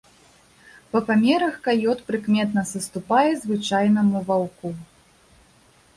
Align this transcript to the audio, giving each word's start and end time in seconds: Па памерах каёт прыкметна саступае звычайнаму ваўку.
Па 0.93 0.99
памерах 1.09 1.59
каёт 1.67 1.99
прыкметна 2.09 2.61
саступае 2.73 3.27
звычайнаму 3.45 4.17
ваўку. 4.31 4.67